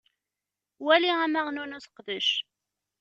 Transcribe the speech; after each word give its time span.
Wali 0.85 1.11
amaɣnu 1.25 1.63
n 1.65 1.75
useqdac:. 1.77 2.29